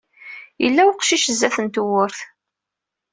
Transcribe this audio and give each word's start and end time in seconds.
Yella 0.63 0.81
uqcic 0.89 1.23
sdat 1.27 1.57
n 1.63 1.67
tewwurt. 1.67 2.19